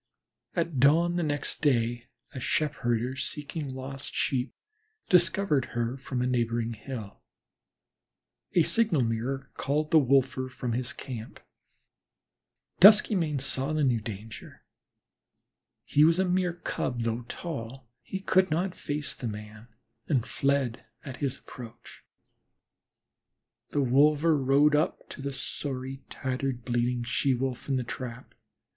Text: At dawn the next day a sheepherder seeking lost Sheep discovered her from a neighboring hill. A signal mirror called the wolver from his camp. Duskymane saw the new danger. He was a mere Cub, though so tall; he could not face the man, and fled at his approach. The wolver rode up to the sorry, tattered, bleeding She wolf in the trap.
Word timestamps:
At 0.55 0.79
dawn 0.79 1.17
the 1.17 1.21
next 1.23 1.61
day 1.61 2.07
a 2.33 2.39
sheepherder 2.39 3.15
seeking 3.17 3.69
lost 3.71 4.15
Sheep 4.15 4.55
discovered 5.09 5.65
her 5.75 5.95
from 5.95 6.23
a 6.23 6.25
neighboring 6.25 6.73
hill. 6.73 7.21
A 8.53 8.63
signal 8.63 9.03
mirror 9.03 9.51
called 9.57 9.91
the 9.91 9.99
wolver 9.99 10.49
from 10.49 10.71
his 10.73 10.91
camp. 10.91 11.39
Duskymane 12.79 13.39
saw 13.39 13.73
the 13.73 13.83
new 13.83 14.01
danger. 14.01 14.63
He 15.83 16.03
was 16.03 16.17
a 16.17 16.25
mere 16.27 16.53
Cub, 16.53 17.01
though 17.01 17.19
so 17.21 17.25
tall; 17.29 17.87
he 18.01 18.19
could 18.19 18.49
not 18.49 18.73
face 18.73 19.13
the 19.13 19.27
man, 19.27 19.67
and 20.07 20.25
fled 20.25 20.83
at 21.05 21.17
his 21.17 21.37
approach. 21.37 22.03
The 23.69 23.81
wolver 23.83 24.35
rode 24.35 24.75
up 24.75 25.07
to 25.09 25.21
the 25.21 25.31
sorry, 25.31 26.01
tattered, 26.09 26.65
bleeding 26.65 27.03
She 27.03 27.35
wolf 27.35 27.69
in 27.69 27.75
the 27.75 27.83
trap. 27.83 28.33